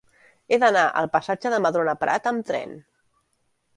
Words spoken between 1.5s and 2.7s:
de Madrona Prat amb